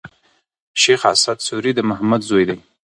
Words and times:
شېخ 0.81 1.01
اسعد 1.13 1.37
سوري 1.47 1.71
د 1.75 1.79
محمد 1.89 2.21
زوی 2.29 2.43
دﺉ. 2.49 2.57